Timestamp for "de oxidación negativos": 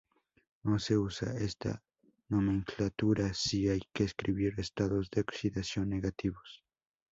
5.11-6.63